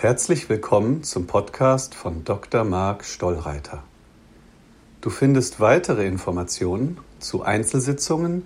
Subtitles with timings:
[0.00, 2.62] Herzlich willkommen zum Podcast von Dr.
[2.62, 3.82] Marc Stollreiter.
[5.00, 8.44] Du findest weitere Informationen zu Einzelsitzungen,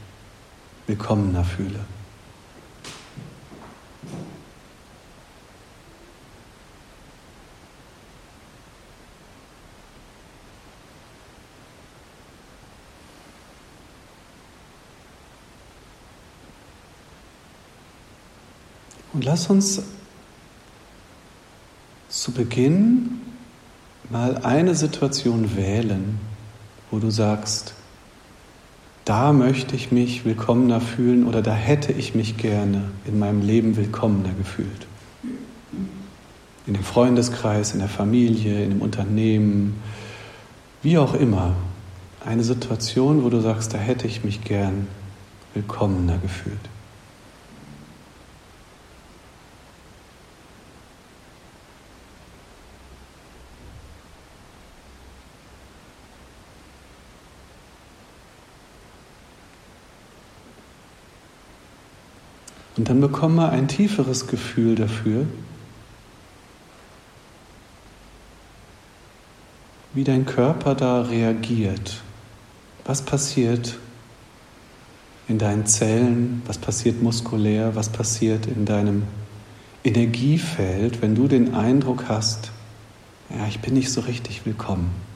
[0.88, 1.86] willkommener fühle?
[19.14, 19.82] Und lass uns
[22.10, 23.22] zu Beginn
[24.10, 26.20] mal eine Situation wählen,
[26.92, 27.74] wo du sagst,
[29.06, 33.78] da möchte ich mich willkommener fühlen oder da hätte ich mich gerne in meinem Leben
[33.78, 34.88] willkommener gefühlt.
[36.66, 39.82] In dem Freundeskreis, in der Familie, in dem Unternehmen,
[40.84, 41.56] wie auch immer.
[42.26, 44.88] Eine Situation, wo du sagst, da hätte ich mich gern
[45.54, 46.60] willkommener gefühlt.
[62.78, 65.26] Und dann bekomme ein tieferes Gefühl dafür,
[69.94, 72.02] wie dein Körper da reagiert.
[72.86, 73.78] Was passiert
[75.28, 79.04] in deinen Zellen, was passiert muskulär, was passiert in deinem
[79.84, 82.52] Energiefeld, wenn du den Eindruck hast,
[83.30, 85.07] ja, ich bin nicht so richtig willkommen.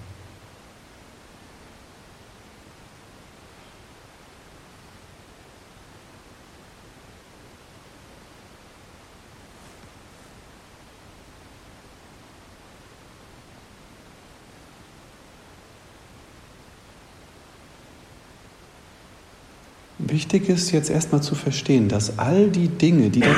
[20.07, 23.35] Wichtig ist jetzt erstmal zu verstehen, dass all die Dinge, die da,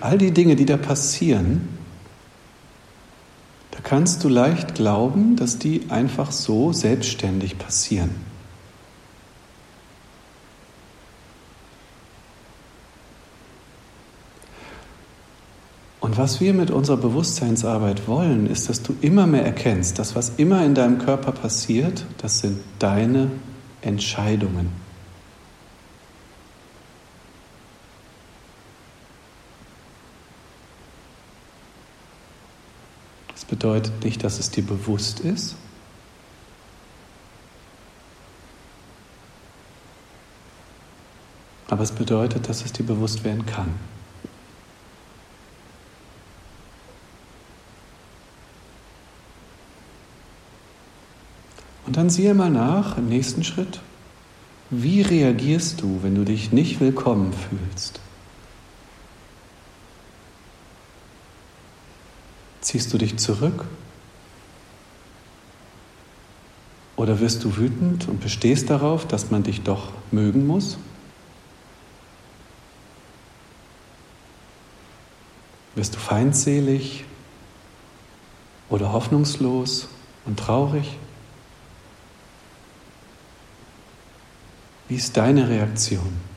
[0.00, 1.68] all die Dinge, die da passieren,
[3.70, 8.10] da kannst du leicht glauben, dass die einfach so selbstständig passieren.
[16.00, 20.34] Und was wir mit unserer Bewusstseinsarbeit wollen, ist, dass du immer mehr erkennst, dass was
[20.36, 23.30] immer in deinem Körper passiert, das sind deine
[23.82, 24.84] Entscheidungen.
[33.44, 35.56] Das bedeutet nicht, dass es dir bewusst ist.
[41.70, 43.74] Aber es bedeutet, dass es dir bewusst werden kann.
[51.86, 53.80] Und dann siehe mal nach im nächsten Schritt,
[54.68, 58.02] wie reagierst du, wenn du dich nicht willkommen fühlst?
[62.74, 63.66] Ziehst du dich zurück?
[66.96, 70.76] Oder wirst du wütend und bestehst darauf, dass man dich doch mögen muss?
[75.76, 77.04] Wirst du feindselig
[78.68, 79.86] oder hoffnungslos
[80.24, 80.96] und traurig?
[84.88, 86.33] Wie ist deine Reaktion?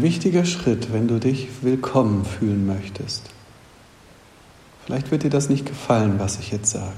[0.00, 3.28] Ein wichtiger Schritt, wenn du dich willkommen fühlen möchtest.
[4.86, 6.94] Vielleicht wird dir das nicht gefallen, was ich jetzt sage.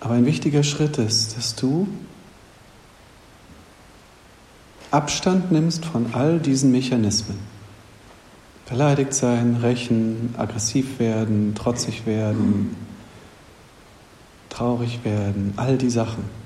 [0.00, 1.88] Aber ein wichtiger Schritt ist, dass du
[4.90, 7.38] Abstand nimmst von all diesen Mechanismen.
[8.68, 12.76] Beleidigt sein, rächen, aggressiv werden, trotzig werden,
[14.50, 16.43] traurig werden, all die Sachen.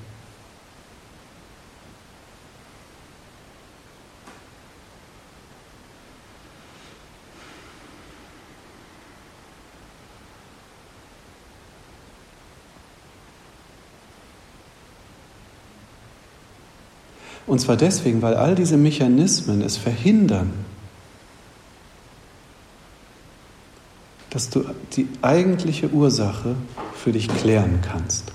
[17.48, 20.52] Und zwar deswegen, weil all diese Mechanismen es verhindern,
[24.28, 26.56] dass du die eigentliche Ursache
[26.94, 28.32] für dich klären kannst.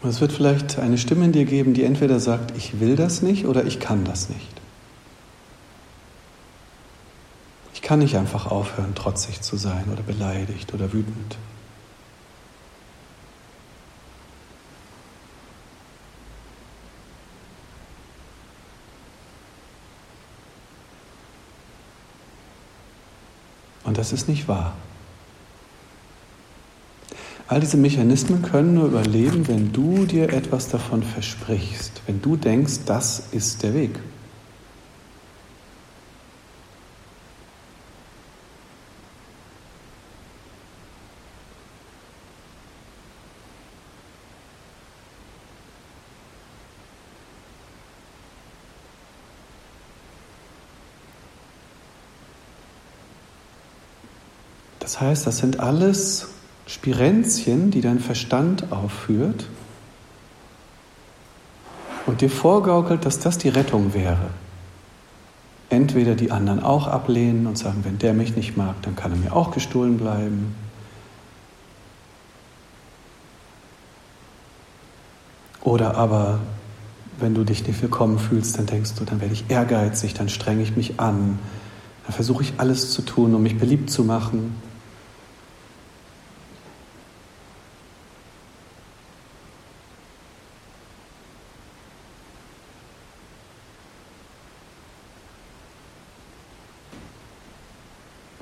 [0.00, 3.20] Und es wird vielleicht eine Stimme in dir geben, die entweder sagt, ich will das
[3.20, 4.60] nicht oder ich kann das nicht.
[7.74, 11.36] Ich kann nicht einfach aufhören, trotzig zu sein oder beleidigt oder wütend.
[23.84, 24.74] Und das ist nicht wahr.
[27.50, 32.80] All diese Mechanismen können nur überleben, wenn du dir etwas davon versprichst, wenn du denkst,
[32.84, 33.98] das ist der Weg.
[54.80, 56.28] Das heißt, das sind alles
[56.68, 59.46] Spirenzchen, die dein Verstand aufführt
[62.04, 64.30] und dir vorgaukelt, dass das die Rettung wäre.
[65.70, 69.16] Entweder die anderen auch ablehnen und sagen, wenn der mich nicht mag, dann kann er
[69.16, 70.54] mir auch gestohlen bleiben.
[75.62, 76.38] Oder aber,
[77.18, 80.62] wenn du dich nicht willkommen fühlst, dann denkst du, dann werde ich ehrgeizig, dann strenge
[80.62, 81.38] ich mich an,
[82.04, 84.67] dann versuche ich alles zu tun, um mich beliebt zu machen.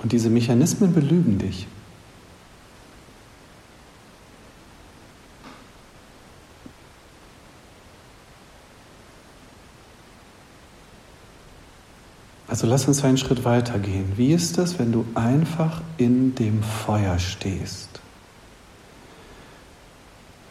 [0.07, 1.67] Und diese Mechanismen belügen dich.
[12.47, 14.13] Also lass uns einen Schritt weiter gehen.
[14.15, 18.01] Wie ist es, wenn du einfach in dem Feuer stehst?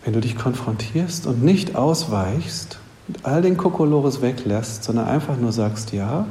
[0.03, 5.53] Wenn du dich konfrontierst und nicht ausweichst, und all den Kokolores weglässt, sondern einfach nur
[5.53, 6.27] sagst, ja,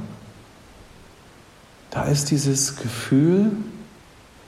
[1.95, 3.53] da ist dieses Gefühl,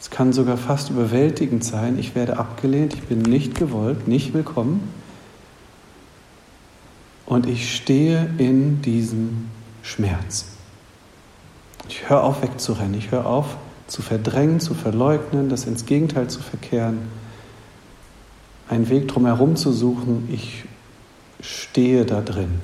[0.00, 4.93] es kann sogar fast überwältigend sein, ich werde abgelehnt, ich bin nicht gewollt, nicht willkommen.
[7.25, 9.49] Und ich stehe in diesem
[9.83, 10.47] Schmerz.
[11.88, 16.41] Ich höre auf wegzurennen, ich höre auf zu verdrängen, zu verleugnen, das ins Gegenteil zu
[16.41, 16.99] verkehren,
[18.69, 20.29] einen Weg drumherum zu suchen.
[20.33, 20.65] Ich
[21.41, 22.61] stehe da drin.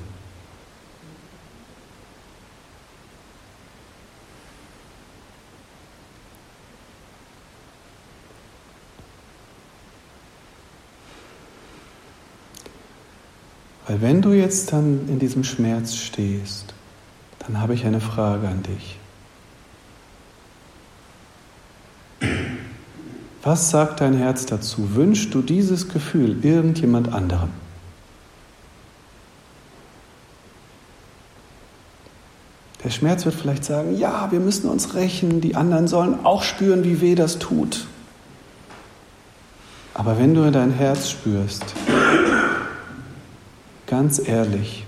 [13.93, 16.73] Weil wenn du jetzt dann in diesem Schmerz stehst,
[17.45, 18.97] dann habe ich eine Frage an dich.
[23.43, 24.95] Was sagt dein Herz dazu?
[24.95, 27.51] Wünschst du dieses Gefühl irgendjemand anderem?
[32.83, 36.83] Der Schmerz wird vielleicht sagen, ja, wir müssen uns rächen, die anderen sollen auch spüren,
[36.83, 37.85] wie weh das tut.
[39.93, 41.75] Aber wenn du in dein Herz spürst,
[43.87, 44.85] ganz ehrlich.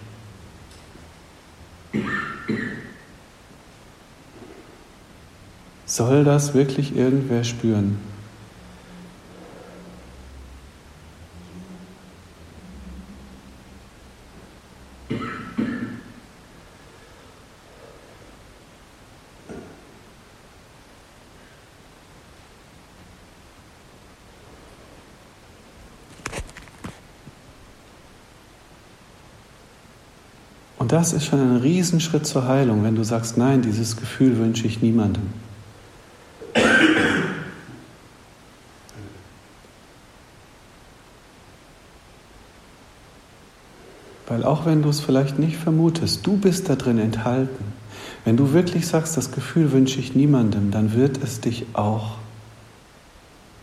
[5.86, 7.98] Soll das wirklich irgendwer spüren?
[30.86, 34.68] Und das ist schon ein Riesenschritt zur Heilung, wenn du sagst, nein, dieses Gefühl wünsche
[34.68, 35.24] ich niemandem.
[44.28, 47.66] Weil auch wenn du es vielleicht nicht vermutest, du bist da drin enthalten.
[48.24, 52.12] Wenn du wirklich sagst, das Gefühl wünsche ich niemandem, dann wird es dich auch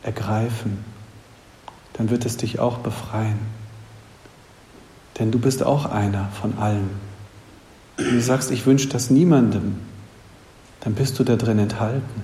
[0.03, 0.79] ergreifen.
[1.93, 3.39] Dann wird es dich auch befreien.
[5.21, 7.12] Denn du bist auch einer von allen.
[7.97, 9.77] Wenn du sagst, ich wünsche das niemandem,
[10.81, 12.23] dann bist du da drin enthalten.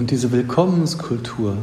[0.00, 1.58] Und diese Willkommenskultur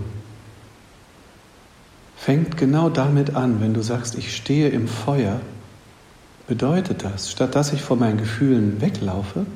[2.15, 5.41] fängt genau damit an, wenn du sagst, ich stehe im Feuer,
[6.45, 9.47] bedeutet das, statt dass ich vor meinen Gefühlen weglaufe,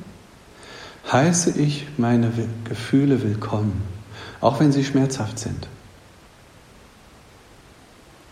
[1.12, 2.32] heiße ich meine
[2.64, 3.82] Gefühle willkommen,
[4.40, 5.68] auch wenn sie schmerzhaft sind.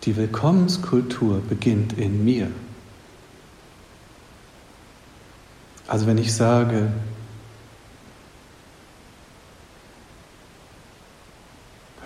[0.02, 2.50] Die Willkommenskultur beginnt in mir.
[5.86, 6.90] Also wenn ich sage,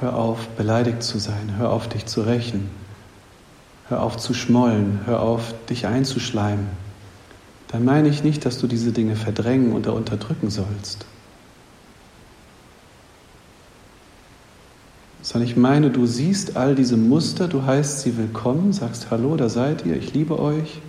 [0.00, 1.54] Hör auf, beleidigt zu sein.
[1.56, 2.68] Hör auf, dich zu rächen.
[3.88, 5.00] Hör auf zu schmollen.
[5.06, 6.66] Hör auf, dich einzuschleimen.
[7.68, 11.06] Dann meine ich nicht, dass du diese Dinge verdrängen oder unterdrücken sollst.
[15.22, 19.48] Sondern ich meine, du siehst all diese Muster, du heißt sie willkommen, sagst Hallo, da
[19.48, 20.80] seid ihr, ich liebe euch.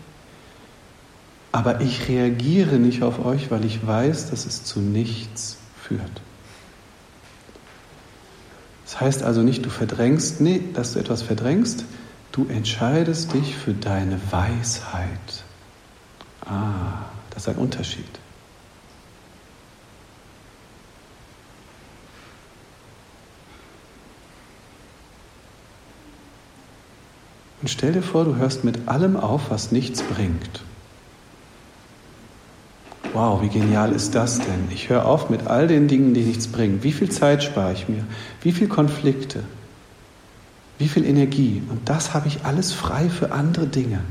[1.52, 6.22] Aber ich reagiere nicht auf euch, weil ich weiß, dass es zu nichts führt.
[8.86, 11.86] Das heißt also nicht, du verdrängst, nee, dass du etwas verdrängst,
[12.32, 15.44] du entscheidest dich für deine Weisheit.
[16.46, 18.06] Ah, das ist ein Unterschied.
[27.62, 30.62] Und stell dir vor, du hörst mit allem auf, was nichts bringt.
[33.16, 34.68] Wow, wie genial ist das denn?
[34.72, 36.84] Ich höre auf mit all den Dingen, die nichts bringen.
[36.84, 38.04] Wie viel Zeit spare ich mir?
[38.42, 39.42] Wie viel Konflikte?
[40.78, 41.64] Wie viel Energie?
[41.70, 44.02] Und das habe ich alles frei für andere Dinge.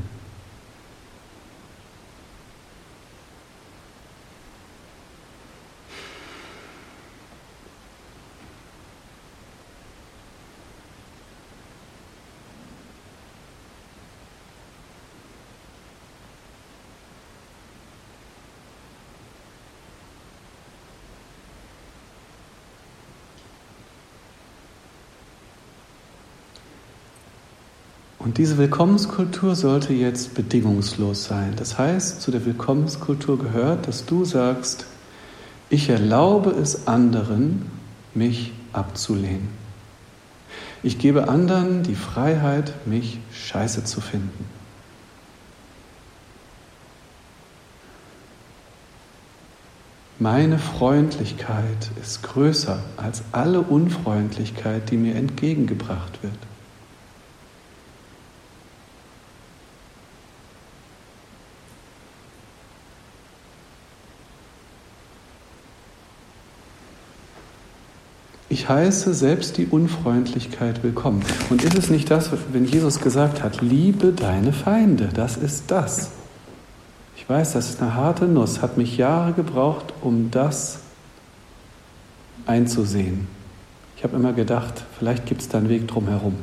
[28.25, 31.53] Und diese Willkommenskultur sollte jetzt bedingungslos sein.
[31.57, 34.87] Das heißt, zu der Willkommenskultur gehört, dass du sagst,
[35.69, 37.69] ich erlaube es anderen,
[38.15, 39.49] mich abzulehnen.
[40.81, 44.45] Ich gebe anderen die Freiheit, mich scheiße zu finden.
[50.17, 56.54] Meine Freundlichkeit ist größer als alle Unfreundlichkeit, die mir entgegengebracht wird.
[68.55, 71.25] Ich heiße selbst die Unfreundlichkeit willkommen.
[71.49, 76.11] Und ist es nicht das, wenn Jesus gesagt hat, liebe deine Feinde, das ist das.
[77.17, 80.79] Ich weiß, das ist eine harte Nuss, hat mich Jahre gebraucht, um das
[82.45, 83.27] einzusehen.
[83.97, 86.35] Ich habe immer gedacht, vielleicht gibt es da einen Weg drumherum.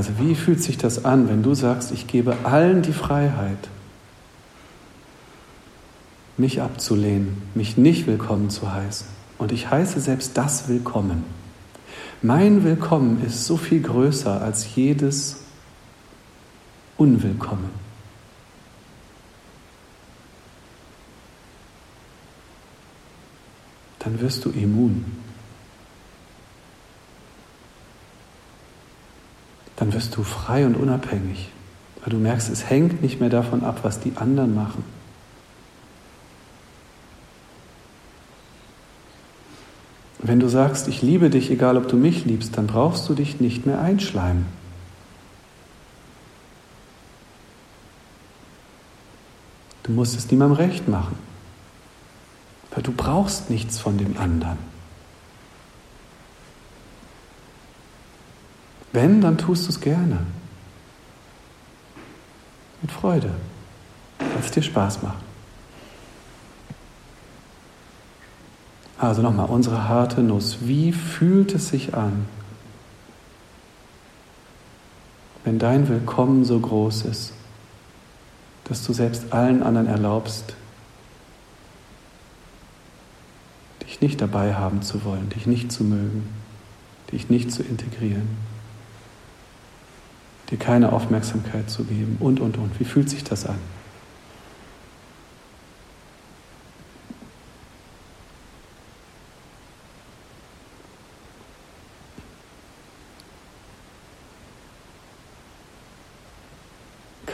[0.00, 3.68] Also wie fühlt sich das an, wenn du sagst, ich gebe allen die Freiheit,
[6.38, 9.06] mich abzulehnen, mich nicht willkommen zu heißen.
[9.36, 11.24] Und ich heiße selbst das willkommen.
[12.22, 15.42] Mein Willkommen ist so viel größer als jedes
[16.96, 17.68] Unwillkommen.
[23.98, 25.19] Dann wirst du immun.
[29.80, 31.48] Dann wirst du frei und unabhängig,
[32.00, 34.84] weil du merkst, es hängt nicht mehr davon ab, was die anderen machen.
[40.18, 43.40] Wenn du sagst, ich liebe dich, egal ob du mich liebst, dann brauchst du dich
[43.40, 44.44] nicht mehr einschleimen.
[49.84, 51.18] Du musst es niemandem recht machen,
[52.72, 54.69] weil du brauchst nichts von dem anderen.
[58.92, 60.18] Wenn, dann tust du es gerne.
[62.82, 63.30] Mit Freude,
[64.18, 65.22] weil es dir Spaß macht.
[68.98, 70.58] Also nochmal, unsere harte Nuss.
[70.60, 72.26] Wie fühlt es sich an,
[75.44, 77.32] wenn dein Willkommen so groß ist,
[78.64, 80.54] dass du selbst allen anderen erlaubst,
[83.86, 86.28] dich nicht dabei haben zu wollen, dich nicht zu mögen,
[87.10, 88.28] dich nicht zu integrieren,
[90.50, 92.78] dir keine Aufmerksamkeit zu geben und, und, und.
[92.80, 93.58] Wie fühlt sich das an?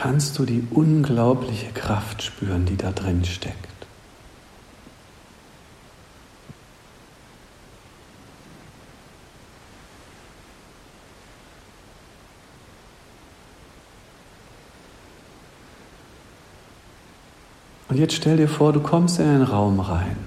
[0.06, 3.75] kannst du die unglaubliche Kraft spüren, die da drin steckt.
[17.96, 20.18] Und jetzt stell dir vor, du kommst in einen Raum rein.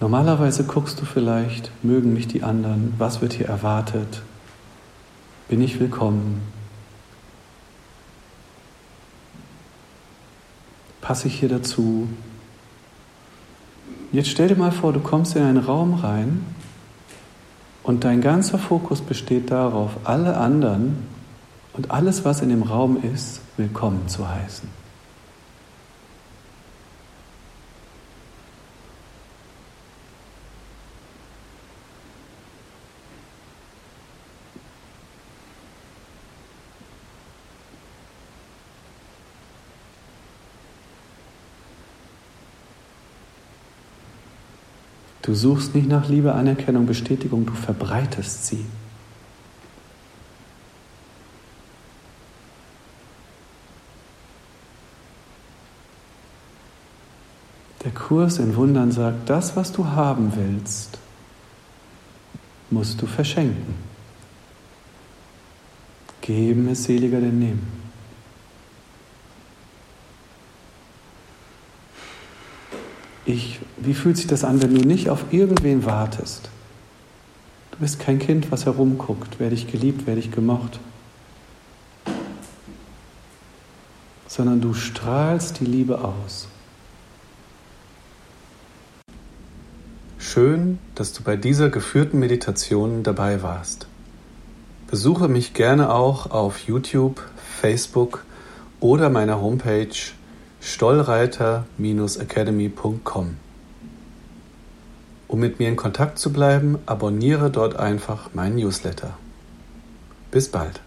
[0.00, 4.22] Normalerweise guckst du vielleicht, mögen mich die anderen, was wird hier erwartet,
[5.46, 6.42] bin ich willkommen,
[11.00, 12.08] Passe ich hier dazu?
[14.10, 16.44] Jetzt stell dir mal vor, du kommst in einen Raum rein
[17.84, 21.06] und dein ganzer Fokus besteht darauf, alle anderen
[21.74, 24.85] und alles, was in dem Raum ist, willkommen zu heißen.
[45.26, 48.64] Du suchst nicht nach Liebe, Anerkennung, Bestätigung, du verbreitest sie.
[57.82, 61.00] Der Kurs in Wundern sagt, das, was du haben willst,
[62.70, 63.74] musst du verschenken.
[66.20, 67.85] Geben ist seliger denn nehmen.
[73.26, 76.48] Ich, wie fühlt sich das an, wenn du nicht auf irgendwen wartest?
[77.72, 80.78] Du bist kein Kind, was herumguckt, werde ich geliebt, werde ich gemocht.
[84.28, 86.46] Sondern du strahlst die Liebe aus.
[90.18, 93.88] Schön, dass du bei dieser geführten Meditation dabei warst.
[94.88, 97.22] Besuche mich gerne auch auf YouTube,
[97.60, 98.24] Facebook
[98.78, 99.88] oder meiner Homepage
[100.66, 103.36] stollreiter-academy.com.
[105.28, 109.16] Um mit mir in Kontakt zu bleiben, abonniere dort einfach meinen Newsletter.
[110.32, 110.80] Bis bald.